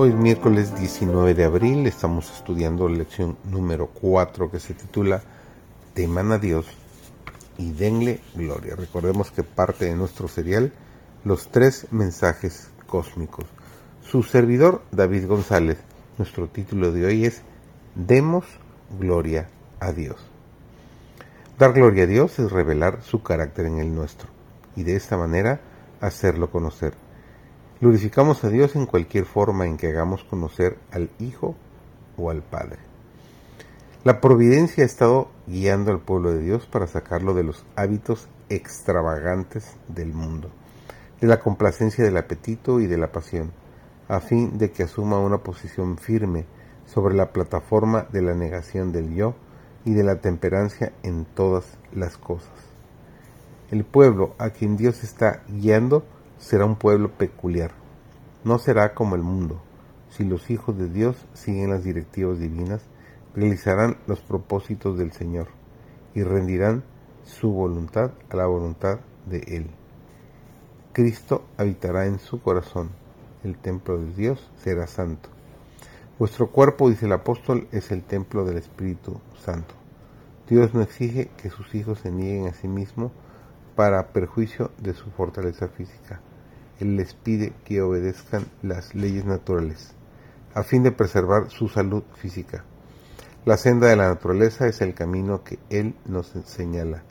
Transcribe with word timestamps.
Hoy 0.00 0.10
es 0.10 0.14
miércoles 0.14 0.78
19 0.78 1.34
de 1.34 1.42
abril, 1.42 1.84
estamos 1.88 2.30
estudiando 2.30 2.88
la 2.88 2.98
lección 2.98 3.36
número 3.42 3.88
4 3.88 4.48
que 4.48 4.60
se 4.60 4.72
titula 4.72 5.22
Teman 5.92 6.30
a 6.30 6.38
Dios 6.38 6.66
y 7.56 7.72
denle 7.72 8.20
gloria. 8.36 8.76
Recordemos 8.76 9.32
que 9.32 9.42
parte 9.42 9.86
de 9.86 9.96
nuestro 9.96 10.28
serial 10.28 10.72
los 11.24 11.48
tres 11.48 11.88
mensajes 11.90 12.70
cósmicos. 12.86 13.46
Su 14.00 14.22
servidor 14.22 14.82
David 14.92 15.26
González, 15.26 15.78
nuestro 16.16 16.46
título 16.46 16.92
de 16.92 17.04
hoy 17.04 17.24
es 17.24 17.42
Demos 17.96 18.44
gloria 19.00 19.48
a 19.80 19.90
Dios. 19.90 20.18
Dar 21.58 21.72
gloria 21.72 22.04
a 22.04 22.06
Dios 22.06 22.38
es 22.38 22.52
revelar 22.52 23.02
su 23.02 23.24
carácter 23.24 23.66
en 23.66 23.78
el 23.78 23.92
nuestro 23.92 24.28
y 24.76 24.84
de 24.84 24.94
esta 24.94 25.16
manera 25.16 25.60
hacerlo 26.00 26.52
conocer. 26.52 27.07
Glorificamos 27.80 28.42
a 28.42 28.48
Dios 28.48 28.74
en 28.74 28.86
cualquier 28.86 29.24
forma 29.24 29.64
en 29.64 29.76
que 29.76 29.86
hagamos 29.86 30.24
conocer 30.24 30.78
al 30.90 31.10
Hijo 31.20 31.54
o 32.16 32.28
al 32.30 32.42
Padre. 32.42 32.78
La 34.02 34.20
providencia 34.20 34.82
ha 34.82 34.86
estado 34.86 35.28
guiando 35.46 35.92
al 35.92 36.00
pueblo 36.00 36.32
de 36.32 36.40
Dios 36.40 36.66
para 36.66 36.88
sacarlo 36.88 37.34
de 37.34 37.44
los 37.44 37.64
hábitos 37.76 38.26
extravagantes 38.48 39.76
del 39.86 40.12
mundo, 40.12 40.50
de 41.20 41.28
la 41.28 41.38
complacencia 41.38 42.02
del 42.02 42.16
apetito 42.16 42.80
y 42.80 42.88
de 42.88 42.98
la 42.98 43.12
pasión, 43.12 43.52
a 44.08 44.18
fin 44.18 44.58
de 44.58 44.72
que 44.72 44.82
asuma 44.82 45.20
una 45.20 45.38
posición 45.38 45.98
firme 45.98 46.46
sobre 46.84 47.14
la 47.14 47.30
plataforma 47.30 48.08
de 48.10 48.22
la 48.22 48.34
negación 48.34 48.90
del 48.90 49.14
yo 49.14 49.36
y 49.84 49.94
de 49.94 50.02
la 50.02 50.16
temperancia 50.16 50.92
en 51.04 51.26
todas 51.26 51.78
las 51.94 52.16
cosas. 52.16 52.50
El 53.70 53.84
pueblo 53.84 54.34
a 54.38 54.50
quien 54.50 54.76
Dios 54.76 55.04
está 55.04 55.42
guiando 55.46 56.02
será 56.38 56.64
un 56.64 56.76
pueblo 56.76 57.10
peculiar. 57.10 57.72
No 58.44 58.58
será 58.58 58.94
como 58.94 59.16
el 59.16 59.22
mundo. 59.22 59.60
Si 60.10 60.24
los 60.24 60.50
hijos 60.50 60.78
de 60.78 60.88
Dios 60.88 61.16
siguen 61.34 61.70
las 61.70 61.84
directivas 61.84 62.38
divinas, 62.38 62.82
realizarán 63.34 63.98
los 64.06 64.20
propósitos 64.20 64.96
del 64.96 65.12
Señor 65.12 65.48
y 66.14 66.22
rendirán 66.22 66.82
su 67.24 67.52
voluntad 67.52 68.12
a 68.30 68.36
la 68.36 68.46
voluntad 68.46 69.00
de 69.26 69.38
Él. 69.48 69.70
Cristo 70.92 71.44
habitará 71.56 72.06
en 72.06 72.18
su 72.18 72.40
corazón. 72.40 72.90
El 73.44 73.56
templo 73.58 73.98
de 73.98 74.12
Dios 74.14 74.50
será 74.56 74.86
santo. 74.86 75.28
Vuestro 76.18 76.50
cuerpo, 76.50 76.90
dice 76.90 77.06
el 77.06 77.12
apóstol, 77.12 77.68
es 77.70 77.92
el 77.92 78.02
templo 78.02 78.44
del 78.44 78.56
Espíritu 78.56 79.20
Santo. 79.44 79.74
Dios 80.48 80.74
no 80.74 80.80
exige 80.82 81.30
que 81.36 81.50
sus 81.50 81.74
hijos 81.74 82.00
se 82.00 82.10
nieguen 82.10 82.48
a 82.48 82.54
sí 82.54 82.66
mismos 82.66 83.12
para 83.76 84.08
perjuicio 84.08 84.72
de 84.78 84.94
su 84.94 85.10
fortaleza 85.10 85.68
física. 85.68 86.20
Él 86.80 86.96
les 86.96 87.14
pide 87.14 87.52
que 87.64 87.82
obedezcan 87.82 88.46
las 88.62 88.94
leyes 88.94 89.24
naturales, 89.24 89.94
a 90.54 90.62
fin 90.62 90.82
de 90.82 90.92
preservar 90.92 91.50
su 91.50 91.68
salud 91.68 92.02
física. 92.14 92.64
La 93.44 93.56
senda 93.56 93.88
de 93.88 93.96
la 93.96 94.08
naturaleza 94.08 94.66
es 94.66 94.80
el 94.80 94.94
camino 94.94 95.42
que 95.42 95.58
Él 95.70 95.94
nos 96.06 96.34
señala, 96.44 97.02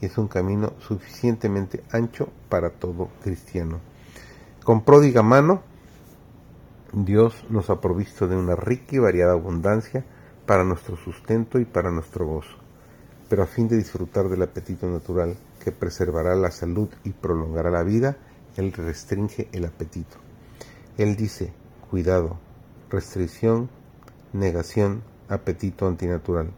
y 0.00 0.06
es 0.06 0.18
un 0.18 0.28
camino 0.28 0.72
suficientemente 0.78 1.82
ancho 1.90 2.28
para 2.48 2.70
todo 2.70 3.08
cristiano. 3.22 3.80
Con 4.64 4.84
pródiga 4.84 5.22
mano, 5.22 5.62
Dios 6.92 7.44
nos 7.50 7.70
ha 7.70 7.80
provisto 7.80 8.28
de 8.28 8.36
una 8.36 8.54
rica 8.56 8.96
y 8.96 8.98
variada 8.98 9.32
abundancia 9.32 10.04
para 10.46 10.64
nuestro 10.64 10.96
sustento 10.96 11.58
y 11.58 11.64
para 11.64 11.90
nuestro 11.90 12.26
gozo, 12.26 12.56
pero 13.28 13.42
a 13.42 13.46
fin 13.46 13.68
de 13.68 13.76
disfrutar 13.76 14.28
del 14.28 14.42
apetito 14.42 14.88
natural 14.88 15.36
que 15.62 15.72
preservará 15.72 16.34
la 16.34 16.50
salud 16.50 16.88
y 17.04 17.10
prolongará 17.10 17.70
la 17.70 17.82
vida, 17.82 18.16
él 18.56 18.72
restringe 18.72 19.48
el 19.52 19.64
apetito. 19.64 20.16
Él 20.96 21.16
dice, 21.16 21.52
cuidado, 21.90 22.38
restricción, 22.90 23.68
negación, 24.32 25.02
apetito 25.28 25.86
antinatural. 25.86 26.50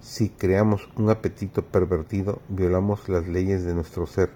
Si 0.00 0.30
creamos 0.30 0.88
un 0.96 1.10
apetito 1.10 1.62
pervertido, 1.62 2.40
violamos 2.48 3.08
las 3.08 3.26
leyes 3.26 3.64
de 3.64 3.74
nuestro 3.74 4.06
ser 4.06 4.30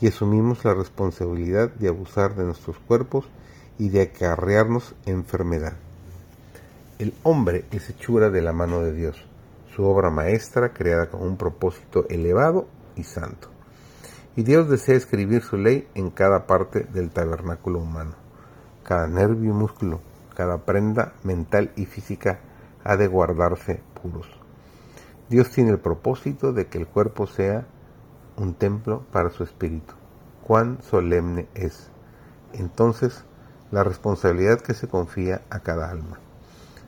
y 0.00 0.08
asumimos 0.08 0.64
la 0.64 0.74
responsabilidad 0.74 1.70
de 1.74 1.88
abusar 1.88 2.34
de 2.34 2.44
nuestros 2.44 2.78
cuerpos 2.78 3.26
y 3.78 3.88
de 3.90 4.02
acarrearnos 4.02 4.94
enfermedad. 5.06 5.74
El 6.98 7.14
hombre 7.24 7.64
es 7.72 7.90
hechura 7.90 8.30
de 8.30 8.42
la 8.42 8.52
mano 8.52 8.80
de 8.80 8.92
Dios, 8.92 9.16
su 9.74 9.84
obra 9.84 10.10
maestra 10.10 10.72
creada 10.72 11.10
con 11.10 11.22
un 11.22 11.36
propósito 11.36 12.06
elevado 12.08 12.68
y 12.96 13.04
santo 13.04 13.52
y 14.36 14.42
Dios 14.42 14.68
desea 14.68 14.96
escribir 14.96 15.42
su 15.42 15.56
ley 15.56 15.88
en 15.94 16.10
cada 16.10 16.46
parte 16.46 16.84
del 16.84 17.10
tabernáculo 17.10 17.80
humano. 17.80 18.12
Cada 18.82 19.06
nervio 19.06 19.50
y 19.50 19.54
músculo, 19.54 20.00
cada 20.34 20.58
prenda 20.58 21.12
mental 21.22 21.70
y 21.76 21.84
física 21.84 22.40
ha 22.84 22.96
de 22.96 23.08
guardarse 23.08 23.82
puros. 24.00 24.26
Dios 25.28 25.50
tiene 25.50 25.70
el 25.70 25.78
propósito 25.78 26.52
de 26.52 26.66
que 26.66 26.78
el 26.78 26.86
cuerpo 26.86 27.26
sea 27.26 27.66
un 28.36 28.54
templo 28.54 29.04
para 29.12 29.30
su 29.30 29.44
espíritu. 29.44 29.94
Cuán 30.42 30.78
solemne 30.82 31.46
es. 31.54 31.90
Entonces, 32.52 33.24
la 33.70 33.84
responsabilidad 33.84 34.60
que 34.60 34.74
se 34.74 34.88
confía 34.88 35.42
a 35.50 35.60
cada 35.60 35.90
alma. 35.90 36.18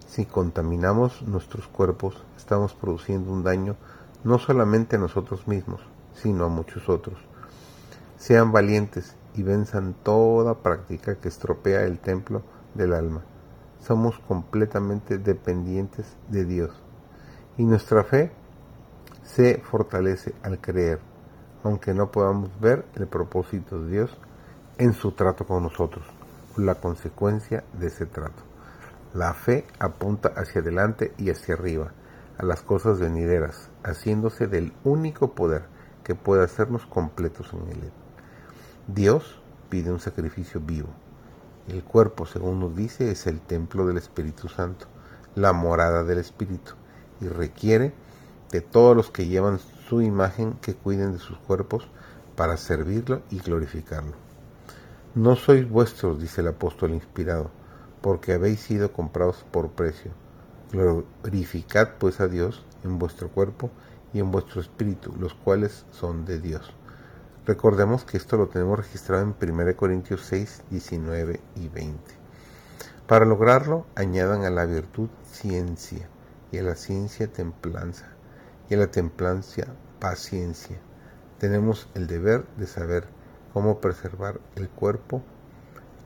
Si 0.07 0.27
contaminamos 0.27 1.23
nuestros 1.23 1.67
cuerpos, 1.69 2.23
estamos 2.37 2.75
produciendo 2.75 3.33
un 3.33 3.43
daño 3.43 3.77
no 4.23 4.39
solamente 4.39 4.97
a 4.97 4.99
nosotros 4.99 5.47
mismos, 5.47 5.81
sino 6.15 6.45
a 6.45 6.49
muchos 6.49 6.89
otros. 6.89 7.19
Sean 8.17 8.53
valientes 8.53 9.17
y 9.35 9.43
venzan 9.43 9.95
toda 10.03 10.63
práctica 10.63 11.17
que 11.17 11.29
estropea 11.29 11.83
el 11.83 11.99
templo 11.99 12.43
del 12.75 12.93
alma. 12.93 13.23
Somos 13.81 14.19
completamente 14.21 15.19
dependientes 15.19 16.17
de 16.29 16.45
Dios 16.45 16.71
y 17.59 17.65
nuestra 17.65 18.05
fe 18.05 18.33
se 19.23 19.59
fortalece 19.59 20.35
al 20.43 20.61
creer, 20.61 21.01
aunque 21.63 21.93
no 21.95 22.11
podamos 22.11 22.59
ver 22.61 22.85
el 22.95 23.07
propósito 23.07 23.81
de 23.81 23.91
Dios 23.91 24.17
en 24.79 24.93
su 24.93 25.13
trato 25.13 25.47
con 25.47 25.63
nosotros, 25.63 26.05
la 26.57 26.77
consecuencia 26.77 27.65
de 27.73 27.89
ese 27.89 28.07
trato. 28.07 28.43
La 29.13 29.33
fe 29.35 29.67
apunta 29.79 30.33
hacia 30.37 30.61
adelante 30.61 31.13
y 31.19 31.31
hacia 31.31 31.55
arriba, 31.55 31.93
a 32.39 32.45
las 32.45 32.63
cosas 32.63 32.99
venideras, 32.99 33.71
haciéndose 33.83 34.47
del 34.47 34.73
único 34.83 35.35
poder 35.35 35.67
que 36.03 36.15
puede 36.15 36.45
hacernos 36.45 36.85
completos 36.87 37.53
en 37.53 37.69
él. 37.71 37.93
Dios 38.87 39.41
pide 39.71 39.91
un 39.91 39.99
sacrificio 39.99 40.61
vivo. 40.61 40.91
El 41.69 41.83
cuerpo, 41.83 42.27
según 42.27 42.61
nos 42.61 42.77
dice, 42.77 43.11
es 43.11 43.27
el 43.27 43.41
templo 43.41 43.87
del 43.87 43.97
Espíritu 43.97 44.49
Santo, 44.49 44.87
la 45.35 45.55
morada 45.55 46.05
del 46.05 46.19
Espíritu, 46.19 46.73
y 47.23 47.29
requiere 47.29 47.95
de 48.51 48.61
todos 48.61 48.95
los 48.95 49.11
que 49.11 49.27
llevan 49.27 49.59
su 49.89 50.03
imagen 50.03 50.59
que 50.61 50.75
cuiden 50.75 51.13
de 51.13 51.19
sus 51.19 51.39
cuerpos 51.39 51.89
para 52.37 52.59
servirlo 52.59 53.23
y 53.31 53.39
glorificarlo. 53.39 54.13
No 55.15 55.35
sois 55.35 55.67
vuestros, 55.67 56.21
dice 56.21 56.43
el 56.43 56.49
apóstol 56.49 56.91
inspirado, 56.91 57.51
porque 58.03 58.35
habéis 58.35 58.61
sido 58.61 58.93
comprados 58.93 59.47
por 59.51 59.71
precio. 59.71 60.11
Glorificad 60.73 61.93
pues 61.99 62.21
a 62.21 62.29
Dios 62.29 62.67
en 62.83 62.99
vuestro 62.99 63.31
cuerpo 63.31 63.71
y 64.13 64.19
en 64.19 64.31
vuestro 64.31 64.61
espíritu, 64.61 65.15
los 65.19 65.33
cuales 65.33 65.87
son 65.91 66.27
de 66.27 66.39
Dios. 66.39 66.75
Recordemos 67.47 68.07
que 68.07 68.17
esto 68.17 68.39
lo 68.39 68.49
tenemos 68.49 68.79
registrado 68.79 69.23
en 69.23 69.37
1 69.39 69.77
Corintios 69.77 70.23
6, 70.25 70.63
19 70.71 71.41
y 71.57 71.69
20. 71.69 72.01
Para 73.07 73.27
lograrlo, 73.27 73.85
añadan 73.95 74.45
a 74.45 74.51
la 74.51 74.65
virtud 74.65 75.11
ciencia, 75.31 76.09
y 76.51 76.57
a 76.57 76.63
la 76.63 76.75
ciencia 76.75 77.31
templanza, 77.31 78.07
y 78.71 78.75
a 78.75 78.79
la 78.79 78.87
templanza 78.87 79.67
paciencia. 80.01 80.79
Tenemos 81.39 81.87
el 81.93 82.07
deber 82.07 82.47
de 82.57 82.67
saber 82.67 83.09
cómo 83.53 83.79
preservar 83.79 84.41
el 84.57 84.71
cuerpo 84.71 85.23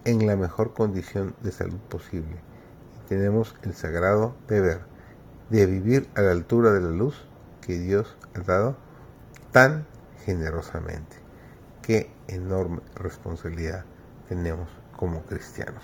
en 0.04 0.26
la 0.26 0.34
mejor 0.34 0.74
condición 0.74 1.36
de 1.40 1.52
salud 1.52 1.78
posible. 1.88 2.40
Y 2.96 3.08
tenemos 3.08 3.54
el 3.62 3.74
sagrado 3.74 4.34
deber 4.48 4.80
de 5.50 5.66
vivir 5.66 6.08
a 6.16 6.22
la 6.22 6.32
altura 6.32 6.72
de 6.72 6.80
la 6.80 6.90
luz 6.90 7.14
que 7.60 7.78
Dios 7.78 8.16
ha 8.34 8.40
dado 8.40 8.76
tan 9.52 9.86
generosamente 10.24 11.27
qué 11.88 12.10
enorme 12.26 12.80
responsabilidad 12.96 13.86
tenemos 14.28 14.68
como 14.94 15.24
cristianos. 15.24 15.82